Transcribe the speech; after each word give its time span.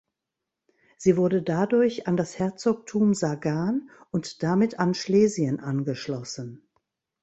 Sie 0.97 1.15
wurde 1.15 1.43
dadurch 1.43 2.07
an 2.07 2.17
das 2.17 2.39
Herzogtum 2.39 3.13
Sagan 3.13 3.91
und 4.09 4.41
damit 4.41 4.79
an 4.79 4.95
Schlesien 4.95 5.59
angeschlossen. 5.59 6.67